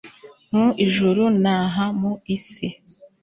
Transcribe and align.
mu 0.53 0.67
ijuru 0.85 1.23
n'aha 1.43 1.85
mu 1.99 2.11
isi 2.35 2.67